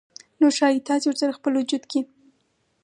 [0.39, 2.01] نو ښايي تاسې ورسره خپل وجود کې